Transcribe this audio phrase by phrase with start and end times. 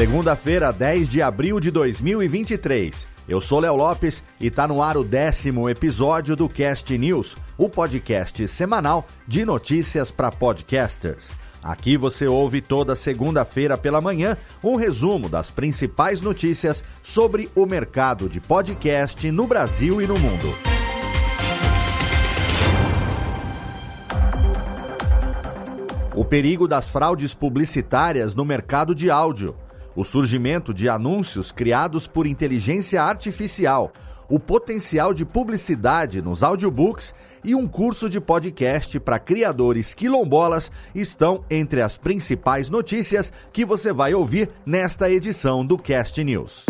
[0.00, 3.06] Segunda-feira, 10 de abril de 2023.
[3.28, 7.68] Eu sou Léo Lopes e está no ar o décimo episódio do Cast News, o
[7.68, 11.32] podcast semanal de notícias para podcasters.
[11.62, 18.26] Aqui você ouve toda segunda-feira pela manhã um resumo das principais notícias sobre o mercado
[18.26, 20.48] de podcast no Brasil e no mundo.
[26.14, 29.54] O perigo das fraudes publicitárias no mercado de áudio
[29.94, 33.92] o surgimento de anúncios criados por inteligência artificial,
[34.28, 41.44] o potencial de publicidade nos audiobooks e um curso de podcast para criadores quilombolas estão
[41.50, 46.64] entre as principais notícias que você vai ouvir nesta edição do Cast News.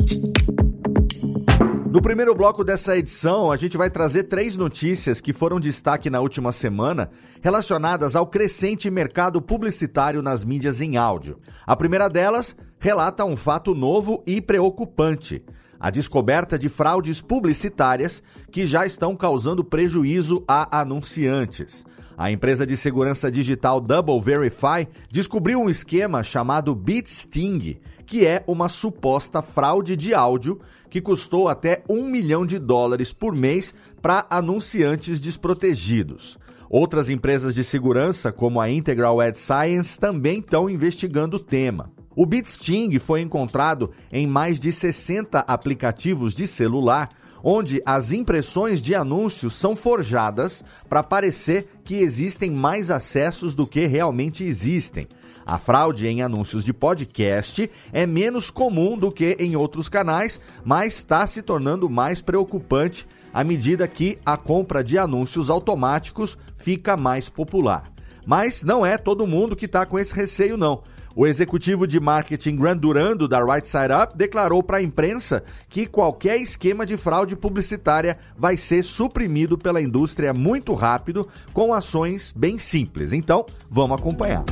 [1.92, 6.20] No primeiro bloco dessa edição, a gente vai trazer três notícias que foram destaque na
[6.20, 7.10] última semana
[7.42, 11.40] relacionadas ao crescente mercado publicitário nas mídias em áudio.
[11.66, 15.44] A primeira delas relata um fato novo e preocupante:
[15.78, 21.84] a descoberta de fraudes publicitárias que já estão causando prejuízo a anunciantes.
[22.16, 28.68] A empresa de segurança digital Double Verify descobriu um esquema chamado BitSting, que é uma
[28.68, 33.72] suposta fraude de áudio que custou até um milhão de dólares por mês
[34.02, 36.38] para anunciantes desprotegidos.
[36.68, 41.90] Outras empresas de segurança, como a Integral Ad Science, também estão investigando o tema.
[42.14, 47.08] O BitSting foi encontrado em mais de 60 aplicativos de celular,
[47.42, 53.86] onde as impressões de anúncios são forjadas para parecer que existem mais acessos do que
[53.86, 55.06] realmente existem.
[55.46, 60.96] A fraude em anúncios de podcast é menos comum do que em outros canais, mas
[60.96, 67.28] está se tornando mais preocupante à medida que a compra de anúncios automáticos fica mais
[67.28, 67.84] popular.
[68.26, 70.82] Mas não é todo mundo que está com esse receio, não.
[71.14, 75.86] O executivo de marketing Grant Durando, da Right Side Up, declarou para a imprensa que
[75.86, 82.58] qualquer esquema de fraude publicitária vai ser suprimido pela indústria muito rápido, com ações bem
[82.58, 83.12] simples.
[83.12, 84.44] Então, vamos acompanhar.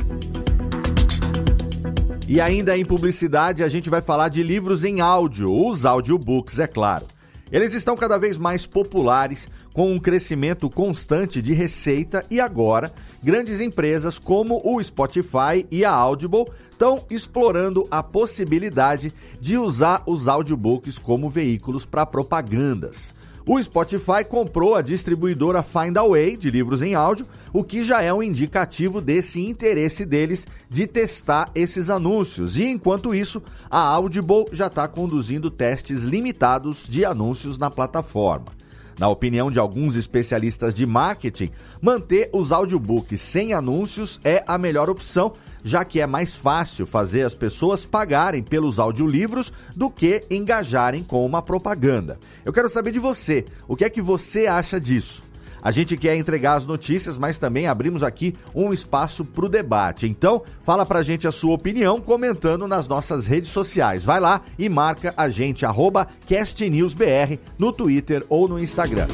[2.27, 6.67] E ainda em publicidade, a gente vai falar de livros em áudio, os audiobooks, é
[6.67, 7.05] claro.
[7.51, 12.91] Eles estão cada vez mais populares, com um crescimento constante de receita e agora
[13.23, 20.27] grandes empresas como o Spotify e a Audible estão explorando a possibilidade de usar os
[20.27, 23.13] audiobooks como veículos para propagandas.
[23.51, 28.21] O Spotify comprou a distribuidora Findaway de livros em áudio, o que já é um
[28.21, 32.57] indicativo desse interesse deles de testar esses anúncios.
[32.57, 38.59] E enquanto isso, a Audible já está conduzindo testes limitados de anúncios na plataforma.
[38.99, 41.49] Na opinião de alguns especialistas de marketing,
[41.81, 45.33] manter os audiobooks sem anúncios é a melhor opção,
[45.63, 51.25] já que é mais fácil fazer as pessoas pagarem pelos audiolivros do que engajarem com
[51.25, 52.19] uma propaganda.
[52.45, 55.29] Eu quero saber de você, o que é que você acha disso?
[55.61, 60.07] A gente quer entregar as notícias, mas também abrimos aqui um espaço para o debate.
[60.07, 64.03] Então, fala para a gente a sua opinião comentando nas nossas redes sociais.
[64.03, 69.07] Vai lá e marca a gente, arroba CastNewsBR, no Twitter ou no Instagram.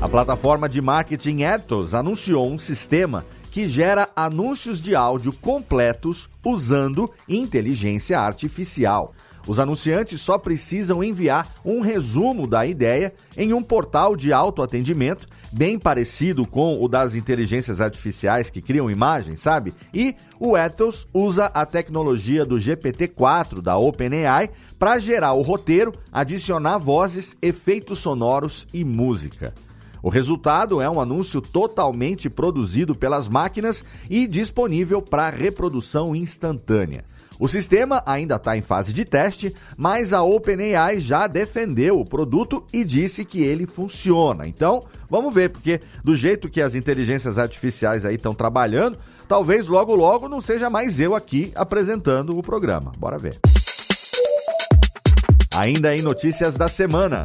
[0.00, 3.24] A plataforma de marketing Ethos anunciou um sistema
[3.56, 9.14] que gera anúncios de áudio completos usando inteligência artificial.
[9.46, 15.78] Os anunciantes só precisam enviar um resumo da ideia em um portal de autoatendimento, bem
[15.78, 19.72] parecido com o das inteligências artificiais que criam imagens, sabe?
[19.94, 26.76] E o Ethos usa a tecnologia do GPT-4 da OpenAI para gerar o roteiro, adicionar
[26.76, 29.54] vozes, efeitos sonoros e música.
[30.06, 37.04] O resultado é um anúncio totalmente produzido pelas máquinas e disponível para reprodução instantânea.
[37.40, 42.64] O sistema ainda está em fase de teste, mas a OpenAI já defendeu o produto
[42.72, 44.46] e disse que ele funciona.
[44.46, 49.96] Então, vamos ver, porque do jeito que as inteligências artificiais aí estão trabalhando, talvez logo
[49.96, 52.92] logo não seja mais eu aqui apresentando o programa.
[52.96, 53.40] Bora ver.
[55.52, 57.24] Ainda em notícias da semana.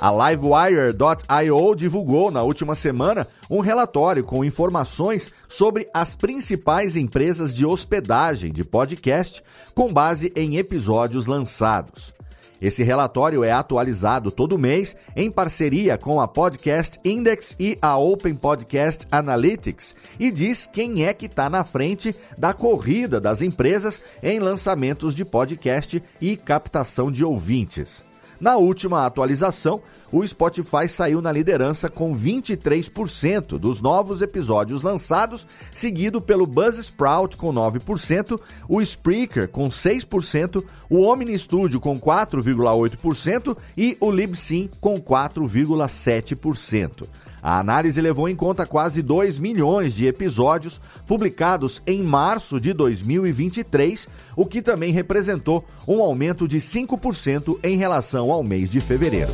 [0.00, 7.66] A Livewire.io divulgou na última semana um relatório com informações sobre as principais empresas de
[7.66, 9.42] hospedagem de podcast
[9.74, 12.14] com base em episódios lançados.
[12.62, 18.34] Esse relatório é atualizado todo mês em parceria com a Podcast Index e a Open
[18.34, 24.40] Podcast Analytics e diz quem é que está na frente da corrida das empresas em
[24.40, 28.02] lançamentos de podcast e captação de ouvintes.
[28.40, 36.22] Na última atualização, o Spotify saiu na liderança com 23% dos novos episódios lançados, seguido
[36.22, 44.10] pelo Buzzsprout com 9%, o Spreaker com 6%, o Omni Studio com 4,8% e o
[44.10, 47.06] Libsyn com 4,7%.
[47.42, 54.08] A análise levou em conta quase 2 milhões de episódios publicados em março de 2023,
[54.36, 59.32] o que também representou um aumento de 5% em relação ao mês de fevereiro.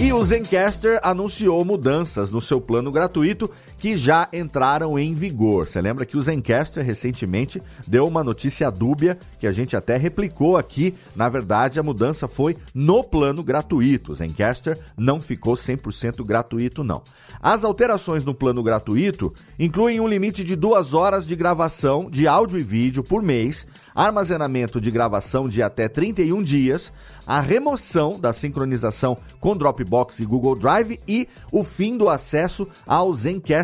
[0.00, 5.66] E o Zencaster anunciou mudanças no seu plano gratuito que já entraram em vigor.
[5.66, 10.56] Você lembra que o Zencaster recentemente deu uma notícia dúbia que a gente até replicou
[10.56, 10.94] aqui.
[11.14, 14.12] Na verdade, a mudança foi no plano gratuito.
[14.12, 17.02] O Zencaster não ficou 100% gratuito, não.
[17.40, 22.58] As alterações no plano gratuito incluem um limite de duas horas de gravação de áudio
[22.58, 23.66] e vídeo por mês
[23.98, 26.92] armazenamento de gravação de até 31 dias,
[27.26, 33.12] a remoção da sincronização com Dropbox e Google Drive e o fim do acesso ao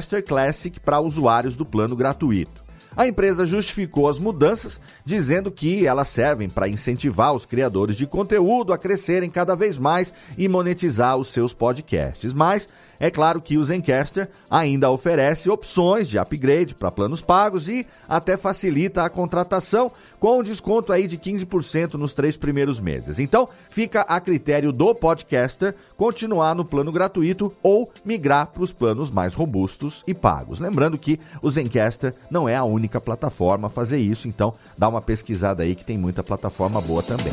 [0.04, 2.63] Zencaster Classic para usuários do plano gratuito.
[2.96, 8.72] A empresa justificou as mudanças, dizendo que elas servem para incentivar os criadores de conteúdo
[8.72, 12.32] a crescerem cada vez mais e monetizar os seus podcasts.
[12.32, 12.68] Mas
[12.98, 18.36] é claro que o Zencaster ainda oferece opções de upgrade para planos pagos e até
[18.36, 23.18] facilita a contratação com um desconto aí de 15% nos três primeiros meses.
[23.18, 29.10] Então, fica a critério do podcaster continuar no plano gratuito ou migrar para os planos
[29.10, 30.58] mais robustos e pagos.
[30.58, 35.00] Lembrando que o Zencaster não é a única plataforma a fazer isso, então dá uma
[35.00, 37.32] pesquisada aí que tem muita plataforma boa também.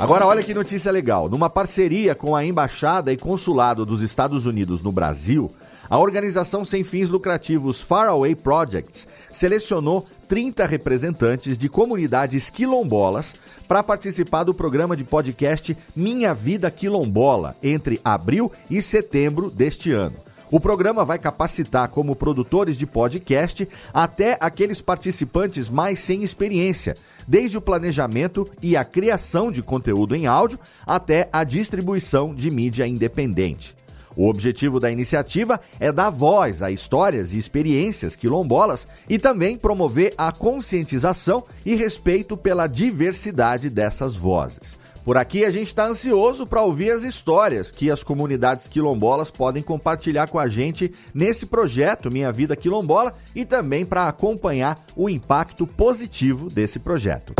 [0.00, 1.28] Agora, olha que notícia legal.
[1.28, 5.50] Numa parceria com a Embaixada e Consulado dos Estados Unidos no Brasil,
[5.90, 13.34] a organização sem fins lucrativos Faraway Projects selecionou 30 representantes de comunidades quilombolas
[13.68, 20.16] para participar do programa de podcast Minha Vida Quilombola entre abril e setembro deste ano.
[20.50, 27.56] O programa vai capacitar como produtores de podcast até aqueles participantes mais sem experiência, desde
[27.56, 33.76] o planejamento e a criação de conteúdo em áudio até a distribuição de mídia independente.
[34.16, 40.12] O objetivo da iniciativa é dar voz a histórias e experiências quilombolas e também promover
[40.18, 44.79] a conscientização e respeito pela diversidade dessas vozes.
[45.10, 49.60] Por aqui a gente está ansioso para ouvir as histórias que as comunidades quilombolas podem
[49.60, 55.66] compartilhar com a gente nesse projeto Minha Vida Quilombola e também para acompanhar o impacto
[55.66, 57.34] positivo desse projeto.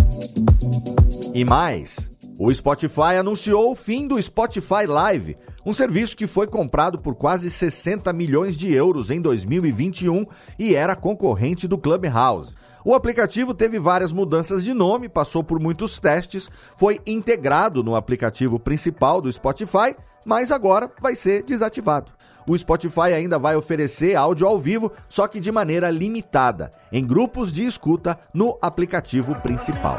[1.33, 6.99] E mais, o Spotify anunciou o fim do Spotify Live, um serviço que foi comprado
[6.99, 10.27] por quase 60 milhões de euros em 2021
[10.59, 12.53] e era concorrente do Clubhouse.
[12.85, 18.59] O aplicativo teve várias mudanças de nome, passou por muitos testes, foi integrado no aplicativo
[18.59, 19.95] principal do Spotify,
[20.25, 22.13] mas agora vai ser desativado.
[22.47, 27.53] O Spotify ainda vai oferecer áudio ao vivo, só que de maneira limitada, em grupos
[27.53, 29.97] de escuta no aplicativo principal.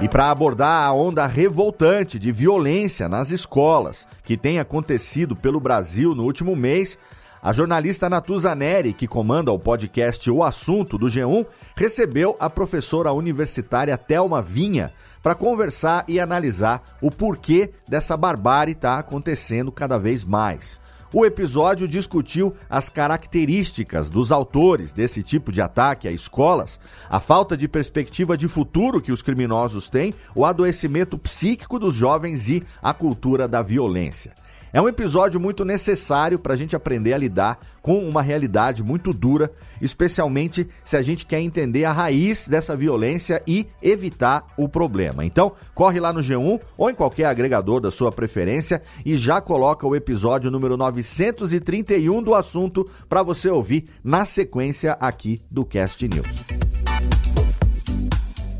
[0.00, 6.14] E para abordar a onda revoltante de violência nas escolas que tem acontecido pelo Brasil
[6.14, 6.98] no último mês,
[7.44, 11.44] a jornalista Natuza Neri, que comanda o podcast O Assunto do G1,
[11.76, 18.98] recebeu a professora universitária Thelma Vinha para conversar e analisar o porquê dessa barbárie está
[18.98, 20.80] acontecendo cada vez mais.
[21.12, 27.58] O episódio discutiu as características dos autores desse tipo de ataque a escolas, a falta
[27.58, 32.94] de perspectiva de futuro que os criminosos têm, o adoecimento psíquico dos jovens e a
[32.94, 34.32] cultura da violência.
[34.74, 39.12] É um episódio muito necessário para a gente aprender a lidar com uma realidade muito
[39.12, 39.48] dura,
[39.80, 45.24] especialmente se a gente quer entender a raiz dessa violência e evitar o problema.
[45.24, 49.86] Então, corre lá no G1 ou em qualquer agregador da sua preferência e já coloca
[49.86, 56.53] o episódio número 931 do assunto para você ouvir na sequência aqui do Cast News.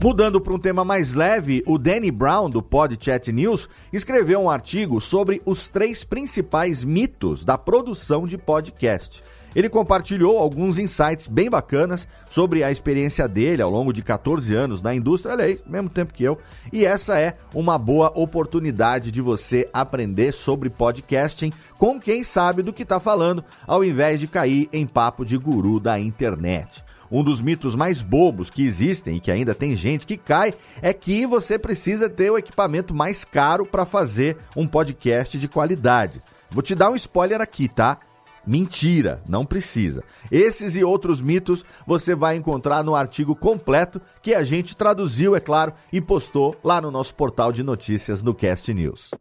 [0.05, 4.51] Mudando para um tema mais leve, o Danny Brown, do Pod Chat News, escreveu um
[4.51, 9.25] artigo sobre os três principais mitos da produção de podcast.
[9.57, 14.83] Ele compartilhou alguns insights bem bacanas sobre a experiência dele ao longo de 14 anos
[14.83, 16.37] na indústria, olha aí, mesmo tempo que eu.
[16.71, 22.75] E essa é uma boa oportunidade de você aprender sobre podcasting com quem sabe do
[22.75, 26.85] que está falando, ao invés de cair em papo de guru da internet.
[27.15, 30.53] Um dos mitos mais bobos que existem e que ainda tem gente que cai
[30.83, 36.21] é que você precisa ter o equipamento mais caro para fazer um podcast de qualidade.
[36.51, 38.01] Vou te dar um spoiler aqui, tá?
[38.45, 40.03] Mentira, não precisa.
[40.29, 45.41] Esses e outros mitos você vai encontrar no artigo completo que a gente traduziu, é
[45.41, 49.13] claro, e postou lá no nosso portal de notícias no Cast News.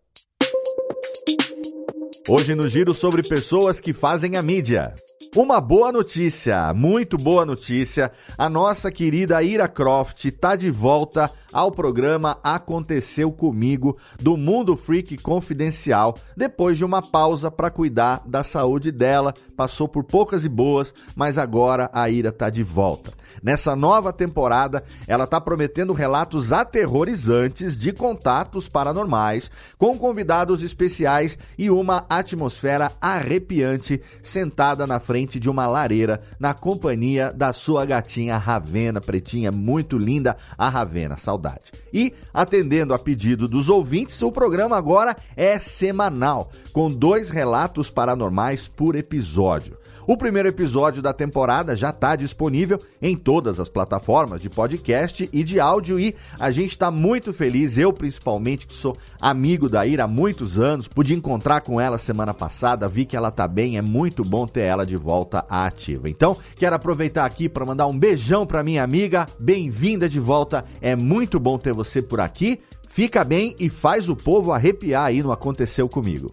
[2.27, 4.95] Hoje no giro sobre pessoas que fazem a mídia.
[5.35, 8.11] Uma boa notícia, muito boa notícia.
[8.37, 15.17] A nossa querida Ira Croft está de volta ao programa Aconteceu Comigo do Mundo Freak
[15.17, 19.33] Confidencial, depois de uma pausa para cuidar da saúde dela.
[19.57, 23.11] Passou por poucas e boas, mas agora a Ira está de volta.
[23.41, 29.49] Nessa nova temporada, ela está prometendo relatos aterrorizantes de contatos paranormais,
[29.79, 36.53] com convidados especiais e uma atmosfera arrepiante sentada na frente frente de uma lareira na
[36.53, 41.71] companhia da sua gatinha Ravena, pretinha, muito linda, a Ravena, saudade.
[41.93, 48.67] E, atendendo a pedido dos ouvintes, o programa agora é semanal, com dois relatos paranormais
[48.67, 49.77] por episódio.
[50.05, 55.43] O primeiro episódio da temporada já está disponível em todas as plataformas de podcast e
[55.45, 60.03] de áudio e a gente está muito feliz, eu principalmente que sou amigo da Ira
[60.03, 63.81] há muitos anos, pude encontrar com ela semana passada, vi que ela tá bem, é
[63.81, 65.12] muito bom ter ela de volta
[65.47, 66.09] à ativa.
[66.09, 70.95] Então, quero aproveitar aqui para mandar um beijão para minha amiga, bem-vinda de volta, é
[70.95, 72.59] muito bom ter você por aqui.
[72.87, 76.29] Fica bem e faz o povo arrepiar aí no Aconteceu Comigo.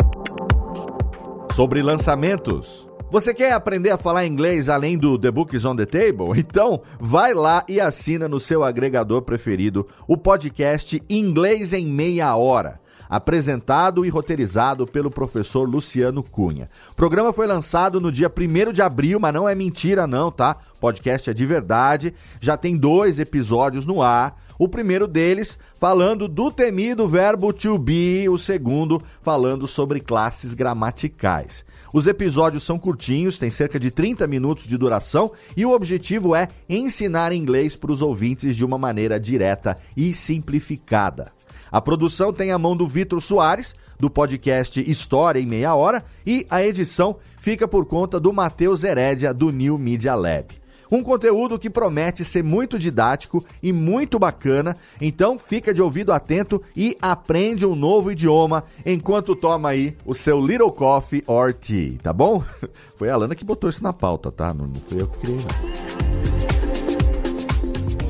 [1.54, 2.88] Sobre lançamentos.
[3.10, 6.30] Você quer aprender a falar inglês além do The Books on the Table?
[6.38, 12.79] Então, vai lá e assina no seu agregador preferido o podcast Inglês em Meia Hora
[13.10, 16.70] apresentado e roteirizado pelo professor Luciano Cunha.
[16.92, 20.56] O programa foi lançado no dia 1 de abril, mas não é mentira não, tá?
[20.80, 24.36] Podcast é de verdade, já tem dois episódios no ar.
[24.58, 31.64] O primeiro deles falando do temido verbo to be, o segundo falando sobre classes gramaticais.
[31.92, 36.48] Os episódios são curtinhos, têm cerca de 30 minutos de duração e o objetivo é
[36.68, 41.32] ensinar inglês para os ouvintes de uma maneira direta e simplificada.
[41.70, 46.46] A produção tem a mão do Vitor Soares, do podcast História em Meia Hora, e
[46.50, 50.59] a edição fica por conta do Matheus Herédia, do New Media Lab.
[50.90, 56.62] Um conteúdo que promete ser muito didático e muito bacana, então fica de ouvido atento
[56.76, 62.12] e aprende um novo idioma enquanto toma aí o seu Little Coffee or Tea, tá
[62.12, 62.42] bom?
[62.98, 64.52] Foi a Alana que botou isso na pauta, tá?
[64.52, 66.39] Não, não foi eu que criei, não.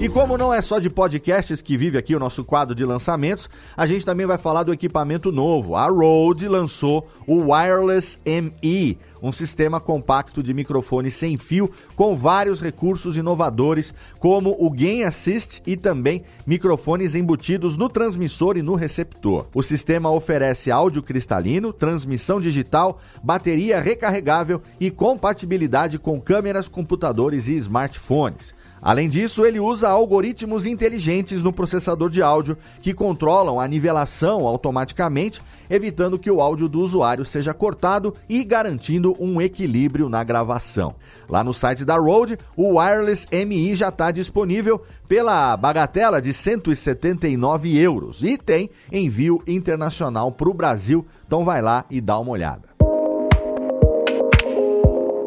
[0.00, 3.50] E como não é só de podcasts que vive aqui o nosso quadro de lançamentos,
[3.76, 5.76] a gente também vai falar do equipamento novo.
[5.76, 12.62] A Rode lançou o Wireless ME, um sistema compacto de microfone sem fio com vários
[12.62, 19.48] recursos inovadores, como o Gain Assist e também microfones embutidos no transmissor e no receptor.
[19.52, 27.54] O sistema oferece áudio cristalino, transmissão digital, bateria recarregável e compatibilidade com câmeras, computadores e
[27.56, 28.58] smartphones.
[28.82, 35.42] Além disso, ele usa algoritmos inteligentes no processador de áudio que controlam a nivelação automaticamente,
[35.68, 40.94] evitando que o áudio do usuário seja cortado e garantindo um equilíbrio na gravação.
[41.28, 47.76] Lá no site da Rode, o Wireless MI já está disponível pela bagatela de 179
[47.76, 51.06] euros e tem envio internacional para o Brasil.
[51.26, 52.69] Então vai lá e dá uma olhada.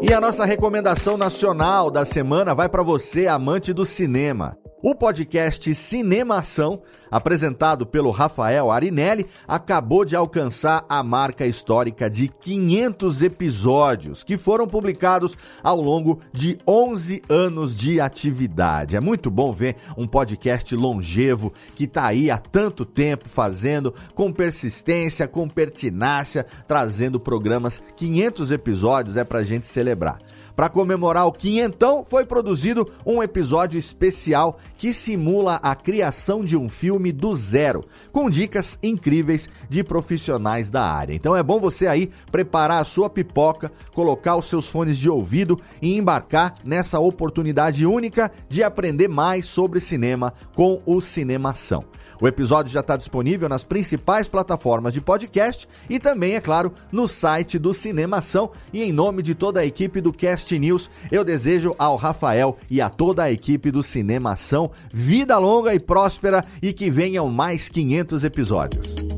[0.05, 4.57] E a nossa recomendação nacional da semana vai para você, amante do cinema.
[4.85, 13.23] O podcast Cinemação, apresentado pelo Rafael Arinelli, acabou de alcançar a marca histórica de 500
[13.23, 18.97] episódios, que foram publicados ao longo de 11 anos de atividade.
[18.97, 24.33] É muito bom ver um podcast longevo que está aí há tanto tempo fazendo, com
[24.33, 27.81] persistência, com pertinácia, trazendo programas.
[27.95, 30.17] 500 episódios é para gente celebrar.
[30.55, 36.69] Para comemorar o quinhentão, foi produzido um episódio especial que simula a criação de um
[36.69, 37.81] filme do zero,
[38.12, 41.15] com dicas incríveis de profissionais da área.
[41.15, 45.60] Então é bom você aí preparar a sua pipoca, colocar os seus fones de ouvido
[45.81, 51.83] e embarcar nessa oportunidade única de aprender mais sobre cinema com o Cinemação.
[52.22, 57.08] O episódio já está disponível nas principais plataformas de podcast e também, é claro, no
[57.08, 58.51] site do Cinemação.
[58.72, 62.82] E em nome de toda a equipe do Cast News, eu desejo ao Rafael e
[62.82, 68.24] a toda a equipe do Cinemação vida longa e próspera e que venham mais 500
[68.24, 69.12] episódios.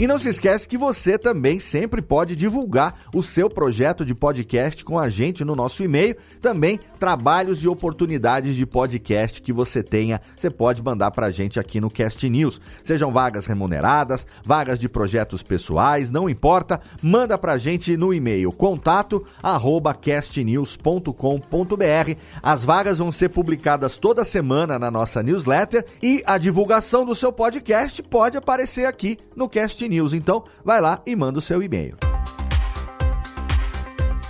[0.00, 4.84] E não se esquece que você também sempre pode divulgar o seu projeto de podcast
[4.84, 6.16] com a gente no nosso e-mail.
[6.40, 11.60] Também trabalhos e oportunidades de podcast que você tenha, você pode mandar para a gente
[11.60, 12.60] aqui no Cast News.
[12.82, 18.50] Sejam vagas remuneradas, vagas de projetos pessoais, não importa, manda para a gente no e-mail
[18.52, 22.16] contato arroba castnews.com.br.
[22.42, 27.32] As vagas vão ser publicadas toda semana na nossa newsletter e a divulgação do seu
[27.32, 30.12] podcast pode aparecer aqui no Cast News.
[30.12, 32.11] Então, vai lá e manda o seu e-mail.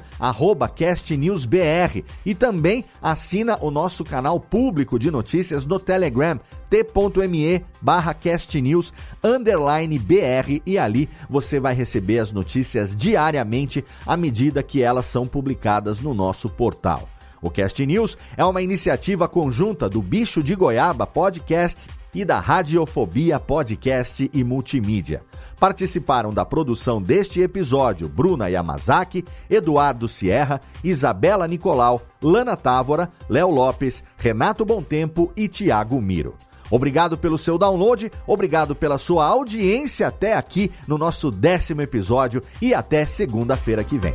[0.76, 2.04] CastNewsBR.
[2.24, 8.92] E também assina o nosso canal público de notícias no Telegram, t.me barra castnews
[9.22, 15.26] underline br e ali você vai receber as notícias diariamente à medida que elas são
[15.26, 17.08] publicadas no nosso portal.
[17.40, 23.38] O Cast News é uma iniciativa conjunta do Bicho de Goiaba Podcasts e da Radiofobia
[23.38, 25.22] Podcast e Multimídia.
[25.58, 34.02] Participaram da produção deste episódio Bruna Yamazaki, Eduardo Sierra, Isabela Nicolau, Lana Távora, Léo Lopes,
[34.16, 36.34] Renato Tempo e Tiago Miro.
[36.70, 42.74] Obrigado pelo seu download, obrigado pela sua audiência até aqui no nosso décimo episódio e
[42.74, 44.14] até segunda-feira que vem.